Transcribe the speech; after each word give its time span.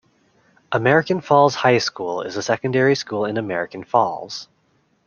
American 0.71 1.21
Falls 1.21 1.53
High 1.53 1.77
School 1.77 2.23
is 2.23 2.35
a 2.35 2.41
secondary 2.41 2.95
school 2.95 3.23
in 3.25 3.37
American 3.37 3.83
Falls. 3.83 4.47